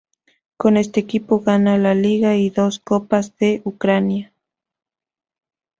[0.57, 4.33] Con este equipo gana una Liga y dos Copas de Ucrania.